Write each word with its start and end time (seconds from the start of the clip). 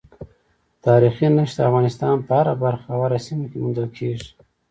تاریخي 0.85 1.27
نښې 1.35 1.53
د 1.55 1.59
افغانستان 1.69 2.15
په 2.27 2.33
هره 2.39 2.53
برخه 2.63 2.87
او 2.93 2.99
هره 3.05 3.19
سیمه 3.27 3.45
کې 3.51 3.57
موندل 3.63 3.87
کېږي. 3.97 4.29